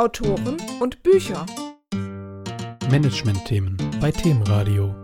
Autoren 0.00 0.56
und 0.80 1.02
Bücher. 1.02 1.44
Management-Themen 2.90 3.76
bei 4.00 4.10
Themenradio. 4.10 4.94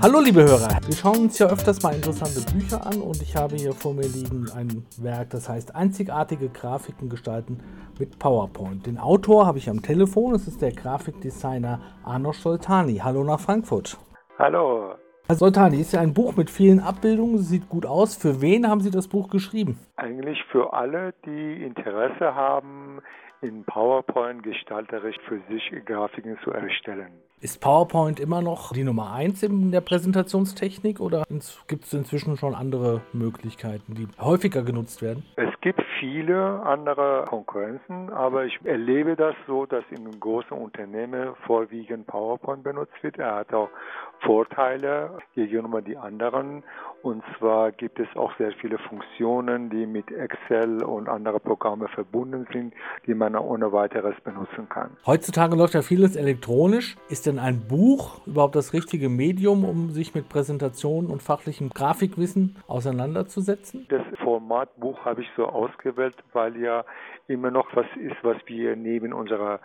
Hallo 0.00 0.20
liebe 0.20 0.44
Hörer, 0.44 0.78
wir 0.86 0.94
schauen 0.94 1.22
uns 1.22 1.40
ja 1.40 1.48
öfters 1.48 1.82
mal 1.82 1.96
interessante 1.96 2.40
Bücher 2.52 2.86
an 2.86 3.00
und 3.00 3.20
ich 3.20 3.34
habe 3.34 3.56
hier 3.56 3.72
vor 3.72 3.94
mir 3.94 4.06
liegen 4.06 4.48
ein 4.54 4.86
Werk, 4.98 5.30
das 5.30 5.48
heißt 5.48 5.74
Einzigartige 5.74 6.48
Grafiken 6.48 7.08
gestalten 7.08 7.58
mit 7.98 8.16
PowerPoint. 8.20 8.86
Den 8.86 8.98
Autor 8.98 9.44
habe 9.44 9.58
ich 9.58 9.68
am 9.68 9.82
Telefon, 9.82 10.32
es 10.36 10.46
ist 10.46 10.62
der 10.62 10.70
Grafikdesigner 10.70 11.80
Arnosch 12.04 12.38
Soltani. 12.38 12.98
Hallo 12.98 13.24
nach 13.24 13.40
Frankfurt. 13.40 13.98
Hallo. 14.38 14.94
Herr 15.28 15.34
Soltani, 15.34 15.80
ist 15.80 15.92
ja 15.92 16.00
ein 16.00 16.14
Buch 16.14 16.36
mit 16.36 16.50
vielen 16.50 16.78
Abbildungen, 16.78 17.38
sieht 17.38 17.68
gut 17.68 17.84
aus. 17.84 18.14
Für 18.14 18.40
wen 18.40 18.68
haben 18.68 18.80
Sie 18.80 18.92
das 18.92 19.08
Buch 19.08 19.28
geschrieben? 19.28 19.76
Eigentlich 19.96 20.38
für 20.52 20.72
alle, 20.72 21.14
die 21.24 21.64
Interesse 21.64 22.36
haben, 22.36 23.00
in 23.42 23.64
PowerPoint 23.64 24.44
gestalterisch 24.44 25.16
für 25.26 25.40
sich 25.50 25.84
Grafiken 25.84 26.38
zu 26.44 26.52
erstellen. 26.52 27.10
Ist 27.40 27.60
PowerPoint 27.60 28.20
immer 28.20 28.40
noch 28.40 28.72
die 28.72 28.84
Nummer 28.84 29.12
eins 29.12 29.42
in 29.42 29.72
der 29.72 29.80
Präsentationstechnik 29.80 31.00
oder 31.00 31.24
gibt 31.66 31.84
es 31.84 31.92
inzwischen 31.92 32.36
schon 32.36 32.54
andere 32.54 33.02
Möglichkeiten, 33.12 33.94
die 33.94 34.06
häufiger 34.20 34.62
genutzt 34.62 35.02
werden? 35.02 35.24
Es 35.66 35.74
gibt 35.74 35.88
viele 35.98 36.62
andere 36.62 37.24
Konkurrenzen, 37.28 38.10
aber 38.10 38.44
ich 38.44 38.56
erlebe 38.62 39.16
das 39.16 39.34
so, 39.48 39.66
dass 39.66 39.82
in 39.90 40.08
großen 40.20 40.56
Unternehmen 40.56 41.34
vorwiegend 41.44 42.06
PowerPoint 42.06 42.62
benutzt 42.62 42.94
wird. 43.02 43.18
Er 43.18 43.34
hat 43.34 43.52
auch 43.52 43.68
Vorteile 44.20 45.18
gegenüber 45.34 45.82
die 45.82 45.96
anderen. 45.96 46.62
Und 47.02 47.22
zwar 47.38 47.72
gibt 47.72 48.00
es 48.00 48.08
auch 48.16 48.36
sehr 48.36 48.52
viele 48.52 48.78
Funktionen, 48.78 49.70
die 49.70 49.86
mit 49.86 50.10
Excel 50.10 50.82
und 50.82 51.08
anderen 51.08 51.40
Programmen 51.40 51.88
verbunden 51.88 52.46
sind, 52.52 52.74
die 53.06 53.14
man 53.14 53.36
ohne 53.36 53.72
weiteres 53.72 54.14
benutzen 54.22 54.68
kann. 54.68 54.90
Heutzutage 55.06 55.56
läuft 55.56 55.74
ja 55.74 55.82
vieles 55.82 56.16
elektronisch. 56.16 56.96
Ist 57.08 57.26
denn 57.26 57.38
ein 57.38 57.68
Buch 57.68 58.26
überhaupt 58.26 58.56
das 58.56 58.72
richtige 58.72 59.08
Medium, 59.08 59.64
um 59.64 59.90
sich 59.90 60.14
mit 60.14 60.28
Präsentationen 60.28 61.10
und 61.10 61.22
fachlichem 61.22 61.70
Grafikwissen 61.70 62.56
auseinanderzusetzen? 62.66 63.86
Das 63.88 64.02
Format 64.22 64.74
Buch 64.76 65.04
habe 65.04 65.22
ich 65.22 65.28
so 65.36 65.46
ausgewählt, 65.46 66.16
weil 66.32 66.56
ja 66.56 66.84
immer 67.28 67.50
noch 67.50 67.68
was 67.74 67.86
ist, 67.96 68.16
was 68.22 68.36
wir 68.46 68.76
neben 68.76 69.12
unserer 69.12 69.60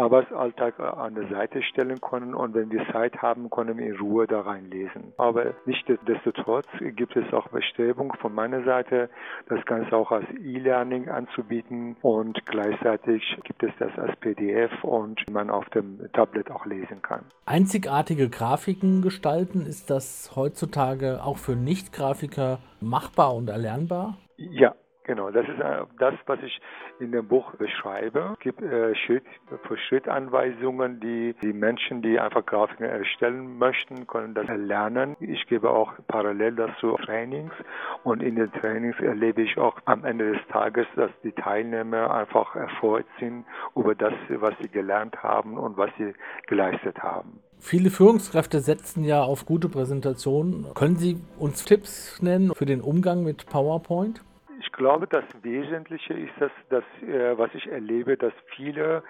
Arbeitsalltag 0.00 0.80
an 0.80 1.14
der 1.14 1.28
Seite 1.28 1.62
stellen 1.62 2.00
können 2.00 2.34
und 2.34 2.54
wenn 2.54 2.70
wir 2.70 2.86
Zeit 2.90 3.20
haben, 3.20 3.50
können 3.50 3.76
wir 3.76 3.86
in 3.86 3.96
Ruhe 3.96 4.26
da 4.26 4.40
reinlesen. 4.40 5.12
Aber 5.18 5.54
nichtsdestotrotz 5.66 6.66
gibt 6.96 7.16
es 7.16 7.32
auch 7.34 7.48
Bestrebungen 7.48 8.16
von 8.18 8.34
meiner 8.34 8.64
Seite, 8.64 9.10
das 9.48 9.62
Ganze 9.66 9.94
auch 9.94 10.10
als 10.10 10.26
E-Learning 10.42 11.08
anzubieten 11.08 11.96
und 12.00 12.44
gleichzeitig 12.46 13.22
gibt 13.44 13.62
es 13.62 13.72
das 13.78 13.96
als 13.98 14.16
PDF 14.20 14.72
und 14.82 15.20
man 15.30 15.50
auf 15.50 15.68
dem 15.70 16.00
Tablet 16.14 16.50
auch 16.50 16.64
lesen 16.64 17.02
kann. 17.02 17.26
Einzigartige 17.44 18.30
Grafiken 18.30 19.02
gestalten, 19.02 19.66
ist 19.66 19.90
das 19.90 20.32
heutzutage 20.34 21.20
auch 21.22 21.36
für 21.36 21.56
Nicht-Grafiker 21.56 22.58
machbar 22.80 23.34
und 23.34 23.50
erlernbar? 23.50 24.16
Ja, 24.36 24.74
Genau, 25.10 25.28
das 25.32 25.44
ist 25.48 25.58
äh, 25.58 25.82
das, 25.98 26.14
was 26.26 26.38
ich 26.40 26.60
in 27.00 27.10
dem 27.10 27.26
Buch 27.26 27.52
beschreibe. 27.56 28.30
Es 28.34 28.38
gibt 28.38 28.62
äh, 28.62 28.94
Schritt 28.94 29.24
für 29.66 29.76
Schritt 29.76 30.06
Anweisungen, 30.06 31.00
die 31.00 31.34
die 31.42 31.52
Menschen, 31.52 32.00
die 32.00 32.20
einfach 32.20 32.46
Grafiken 32.46 32.86
erstellen 32.86 33.58
möchten, 33.58 34.06
können 34.06 34.34
das 34.34 34.46
lernen. 34.46 35.16
Ich 35.18 35.48
gebe 35.48 35.68
auch 35.68 35.94
parallel 36.06 36.54
dazu 36.54 36.96
Trainings 37.04 37.50
und 38.04 38.22
in 38.22 38.36
den 38.36 38.52
Trainings 38.52 39.00
erlebe 39.00 39.42
ich 39.42 39.58
auch 39.58 39.80
am 39.84 40.04
Ende 40.04 40.30
des 40.30 40.46
Tages, 40.46 40.86
dass 40.94 41.10
die 41.24 41.32
Teilnehmer 41.32 42.14
einfach 42.14 42.54
erfreut 42.54 43.06
sind 43.18 43.46
über 43.74 43.96
das, 43.96 44.14
was 44.28 44.54
sie 44.62 44.68
gelernt 44.68 45.20
haben 45.24 45.58
und 45.58 45.76
was 45.76 45.90
sie 45.98 46.14
geleistet 46.46 47.02
haben. 47.02 47.40
Viele 47.58 47.90
Führungskräfte 47.90 48.60
setzen 48.60 49.02
ja 49.02 49.24
auf 49.24 49.44
gute 49.44 49.68
Präsentationen. 49.68 50.66
Können 50.74 50.96
Sie 50.96 51.20
uns 51.36 51.64
Tipps 51.64 52.22
nennen 52.22 52.52
für 52.54 52.64
den 52.64 52.80
Umgang 52.80 53.24
mit 53.24 53.46
PowerPoint? 53.46 54.22
Ich 54.80 54.82
glaube, 54.82 55.06
das 55.06 55.26
Wesentliche 55.42 56.14
ist 56.14 56.32
das, 56.40 56.50
dass, 56.70 56.84
äh, 57.02 57.36
was 57.36 57.54
ich 57.54 57.70
erlebe, 57.70 58.16
dass 58.16 58.32
viele 58.56 59.02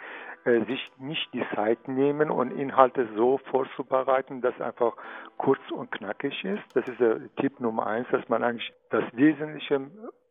äh, 0.44 0.64
sich 0.64 0.90
nicht 0.98 1.32
die 1.32 1.44
Zeit 1.54 1.86
nehmen 1.86 2.28
und 2.28 2.50
Inhalte 2.50 3.06
so 3.14 3.38
vorzubereiten, 3.52 4.40
dass 4.40 4.60
einfach 4.60 4.96
kurz 5.36 5.60
und 5.70 5.92
knackig 5.92 6.44
ist. 6.44 6.64
Das 6.74 6.88
ist 6.88 6.98
der 6.98 7.20
Tipp 7.36 7.60
Nummer 7.60 7.86
eins, 7.86 8.08
dass 8.10 8.28
man 8.28 8.42
eigentlich 8.42 8.72
das 8.90 9.04
Wesentliche 9.12 9.82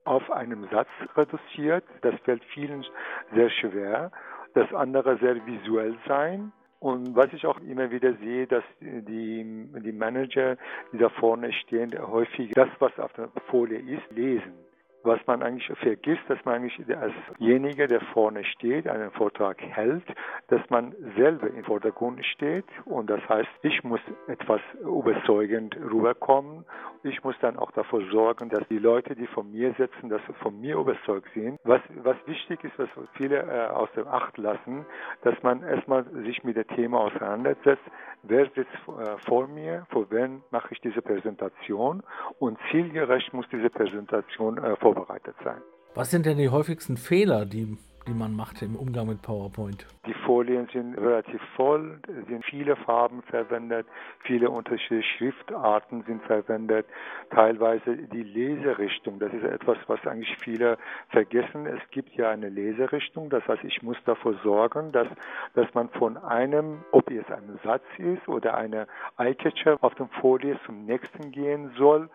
auf 0.04 0.30
einem 0.30 0.68
Satz 0.74 0.90
reduziert. 1.16 1.86
Das 2.02 2.16
fällt 2.26 2.44
vielen 2.54 2.86
sehr 3.34 3.50
schwer. 3.50 4.12
Das 4.56 4.74
andere 4.74 5.20
sehr 5.20 5.38
visuell 5.46 5.96
sein. 6.06 6.52
Und 6.82 7.16
was 7.16 7.32
ich 7.32 7.46
auch 7.46 7.62
immer 7.62 7.92
wieder 7.92 8.14
sehe, 8.16 8.46
dass 8.46 8.66
die, 8.82 9.70
die 9.72 9.92
Manager, 9.94 10.58
die 10.92 10.98
da 10.98 11.08
vorne 11.08 11.54
stehen, 11.54 11.92
häufig 11.98 12.52
das, 12.56 12.68
was 12.80 13.00
auf 13.00 13.14
der 13.14 13.30
Folie 13.48 13.80
ist, 13.80 14.12
lesen 14.12 14.69
was 15.04 15.20
man 15.28 15.44
eigentlich 15.44 15.70
vergisst, 15.80 16.22
dass 16.28 16.44
man 16.46 16.56
eigentlich 16.56 16.80
alsjenige, 16.96 17.88
der 17.88 18.02
vorne 18.14 18.44
steht, 18.44 18.88
einen 18.88 19.12
Vortrag 19.12 19.62
hält, 19.62 20.04
dass 20.48 20.62
man 20.70 20.96
selber 21.16 21.48
im 21.48 21.64
Vordergrund 21.64 22.26
steht 22.26 22.66
und 22.86 23.10
das 23.10 23.22
heißt, 23.30 23.50
ich 23.62 23.84
muss 23.84 24.02
etwas 24.28 24.62
überzeugend 24.84 25.76
rüberkommen. 25.78 26.66
Ich 27.04 27.24
muss 27.24 27.36
dann 27.40 27.58
auch 27.58 27.72
dafür 27.72 28.02
sorgen, 28.12 28.50
dass 28.50 28.68
die 28.68 28.78
Leute, 28.78 29.16
die 29.16 29.28
von 29.28 29.52
mir 29.52 29.74
sitzen, 29.78 30.10
dass 30.10 30.22
sie 30.28 30.34
von 30.34 30.60
mir 30.60 30.76
überzeugt 30.76 31.30
sind. 31.34 31.58
Was, 31.64 31.82
was 32.04 32.18
wichtig 32.26 32.64
ist, 32.64 32.78
was 32.78 32.90
viele 33.14 33.38
äh, 33.38 33.68
aus 33.70 33.90
dem 33.96 34.08
Acht 34.08 34.38
lassen, 34.38 34.86
dass 35.22 35.42
man 35.44 35.64
erstmal 35.64 36.04
sich 36.26 36.44
mit 36.44 36.58
dem 36.58 36.68
Thema 36.68 37.00
auseinandersetzt. 37.00 37.84
Wer 38.24 38.46
sitzt 38.56 38.74
äh, 38.88 39.18
vor 39.26 39.48
mir? 39.48 39.86
Vor 39.92 40.12
wem 40.12 40.44
mache 40.52 40.74
ich 40.74 40.82
diese 40.82 41.02
Präsentation? 41.02 42.04
Und 42.38 42.58
zielgerecht 42.70 43.34
muss 43.34 43.48
diese 43.50 43.70
Präsentation 43.70 44.58
äh, 44.58 44.76
vorbereitet 45.00 45.36
sein. 45.44 45.62
Was 45.96 46.12
sind 46.12 46.26
denn 46.26 46.38
die 46.38 46.50
häufigsten 46.50 46.98
Fehler, 46.98 47.46
die 47.46 47.78
die 48.08 48.14
man 48.14 48.36
macht 48.36 48.62
im 48.62 48.76
Umgang 48.76 49.08
mit 49.08 49.22
PowerPoint? 49.22 49.86
Die 50.08 50.14
Folien 50.26 50.68
sind 50.74 50.98
relativ 50.98 51.42
voll, 51.56 52.00
sind 52.28 52.44
viele 52.46 52.76
Farben 52.76 53.22
verwendet, 53.24 53.86
viele 54.24 54.50
unterschiedliche 54.50 55.08
Schriftarten 55.18 56.04
sind 56.08 56.24
verwendet, 56.24 56.88
teilweise 57.30 57.98
die 57.98 58.24
Leserichtung, 58.24 59.20
das 59.20 59.32
ist 59.34 59.44
etwas, 59.44 59.78
was 59.88 60.06
eigentlich 60.08 60.36
viele 60.40 60.78
vergessen. 61.10 61.68
Es 61.68 61.82
gibt 61.92 62.16
ja 62.16 62.30
eine 62.32 62.50
Leserichtung, 62.50 63.30
das 63.30 63.48
heißt, 63.48 63.64
ich 63.64 63.84
muss 63.84 63.98
dafür 64.06 64.40
sorgen, 64.44 64.92
dass, 64.92 65.08
dass 65.54 65.72
man 65.74 65.90
von 65.90 66.18
einem, 66.18 66.84
ob 66.92 67.12
es 67.12 67.26
ein 67.30 67.60
Satz 67.64 67.84
ist 67.98 68.28
oder 68.28 68.56
eine 68.56 68.88
Eyecatcher 69.18 69.78
auf 69.82 69.94
der 69.96 70.08
Folie 70.20 70.60
zum 70.66 70.86
nächsten 70.86 71.32
gehen 71.32 71.72
soll 71.78 72.10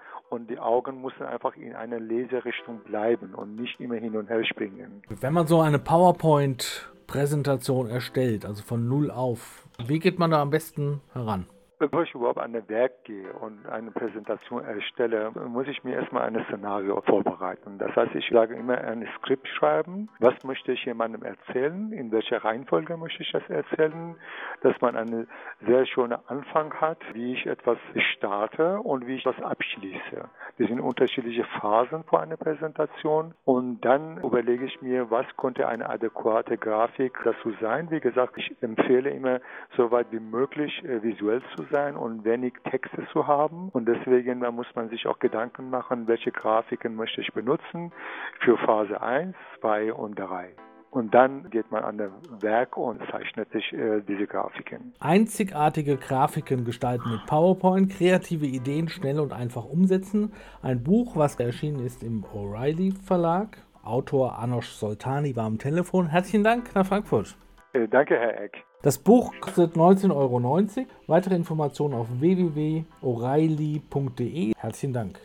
Augen 0.75 1.03
müssen 1.03 1.23
einfach 1.23 1.55
in 1.57 1.75
einer 1.75 2.01
Leserichtung 2.01 2.81
bleiben 2.81 3.33
und 3.35 3.55
nicht 3.55 3.79
immer 3.81 3.95
hin 3.95 4.17
und 4.17 4.29
her 4.29 4.45
springen. 4.45 5.05
Wenn 5.09 5.33
man 5.33 5.47
so 5.47 5.61
eine 5.61 5.79
PowerPoint-Präsentation 5.79 7.89
erstellt, 7.89 8.45
also 8.45 8.65
von 8.65 8.89
null 8.89 9.13
auf, 9.13 9.69
wie 9.87 10.01
geht 10.01 10.19
man 10.19 10.33
da 10.33 10.43
am 10.43 10.51
besten 10.51 11.01
heran? 11.13 11.47
Bevor 11.79 12.05
ich 12.05 12.15
überhaupt 12.15 12.39
an 12.39 12.55
ein 12.55 12.69
Werk 12.69 13.05
gehe 13.05 13.33
und 13.33 13.67
eine 13.67 13.91
Präsentation 13.91 14.65
erstelle, 14.65 15.33
muss 15.49 15.67
ich 15.67 15.83
mir 15.83 15.97
erstmal 15.97 16.23
ein 16.23 16.45
Szenario 16.47 17.01
vorbereiten. 17.03 17.79
Das 17.79 17.95
heißt, 17.97 18.15
ich 18.15 18.29
sage 18.31 18.55
immer 18.55 18.79
ein 18.79 19.07
Skript 19.19 19.49
schreiben. 19.49 20.09
Was 20.21 20.35
möchte 20.45 20.73
ich 20.73 20.85
jemandem 20.85 21.23
erzählen? 21.23 21.93
In 21.93 22.13
welcher 22.13 22.45
Reihenfolge 22.45 22.97
möchte 22.97 23.23
ich 23.23 23.33
das 23.33 23.43
erzählen? 23.49 24.15
Dass 24.63 24.81
man 24.81 24.97
einen 24.97 25.27
sehr 25.67 25.85
schönen 25.87 26.17
Anfang 26.29 26.73
hat, 26.75 26.99
wie 27.13 27.33
ich 27.33 27.47
etwas 27.47 27.79
starte 28.15 28.79
und 28.79 29.07
wie 29.07 29.17
ich 29.17 29.25
das 29.25 29.41
abschließe. 29.43 30.29
Das 30.59 30.69
sind 30.69 30.81
unterschiedliche 30.81 31.45
Phasen 31.61 32.05
vor 32.05 32.21
einer 32.21 32.37
Präsentation 32.37 33.35
und 33.45 33.81
dann 33.81 34.19
überlege 34.19 34.65
ich 34.65 34.81
mir, 34.81 35.11
was 35.11 35.27
könnte 35.37 35.67
eine 35.67 35.89
adäquate 35.89 36.57
Grafik 36.57 37.19
dazu 37.25 37.53
sein. 37.61 37.91
Wie 37.91 38.01
gesagt, 38.01 38.39
ich 38.39 38.55
empfehle 38.63 39.11
immer, 39.11 39.41
so 39.77 39.91
weit 39.91 40.07
wie 40.13 40.21
möglich 40.21 40.85
äh, 40.85 41.03
visuell 41.03 41.43
zu 41.57 41.64
sein 41.71 41.97
und 41.97 42.25
wenig 42.25 42.55
Texte 42.71 43.07
zu 43.13 43.27
haben. 43.27 43.69
Und 43.71 43.87
deswegen 43.87 44.41
muss 44.55 44.67
man 44.75 44.89
sich 44.89 45.07
auch 45.07 45.19
Gedanken 45.19 45.71
machen, 45.71 46.07
welche 46.07 46.33
Grafiken 46.33 46.95
möchte 46.97 47.21
ich 47.21 47.33
benutzen 47.33 47.93
für 48.41 48.57
Phase 48.59 49.01
1, 49.01 49.35
2 49.61 49.93
und 49.93 50.17
3. 50.17 50.55
Und 50.95 51.13
dann 51.13 51.51
geht 51.51 51.73
man 51.73 51.83
an 51.83 51.99
das 51.99 52.13
Werk 52.41 52.77
und 52.77 53.03
zeichnet 53.11 53.51
sich 53.51 53.73
äh, 53.73 54.01
diese 54.07 54.29
Grafiken. 54.29 54.95
Einzigartige 55.01 55.97
Grafiken 55.97 56.65
gestalten 56.65 57.11
mit 57.11 57.27
PowerPoint, 57.27 57.91
kreative 57.91 58.47
Ideen 58.47 58.89
schnell 58.89 59.19
und 59.19 59.33
einfach 59.33 59.65
umsetzen. 59.65 60.33
Ein 60.63 60.85
Buch, 60.85 61.17
was 61.17 61.35
erschienen 61.41 61.85
ist 61.85 62.05
im 62.05 62.25
O'Reilly 62.25 62.95
Verlag. 63.05 63.59
Autor 63.83 64.39
Anosh 64.39 64.69
Soltani 64.69 65.35
war 65.35 65.47
am 65.47 65.59
Telefon. 65.59 66.07
Herzlichen 66.07 66.45
Dank 66.45 66.73
nach 66.77 66.87
Frankfurt. 66.87 67.37
Äh, 67.73 67.89
danke, 67.89 68.17
Herr 68.17 68.41
Eck. 68.41 68.65
Das 68.85 68.99
Buch 68.99 69.33
kostet 69.41 69.75
19,90 69.77 70.15
Euro. 70.15 70.61
Weitere 71.07 71.37
Informationen 71.37 71.95
auf 71.95 72.07
www.o'reilly.de. 72.21 74.53
Herzlichen 74.59 74.93
Dank. 74.93 75.19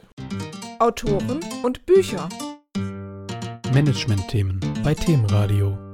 Autoren 0.79 1.41
und 1.61 1.85
Bücher. 1.85 2.29
Management-Themen 3.73 4.61
bei 4.81 4.93
Themenradio. 4.93 5.88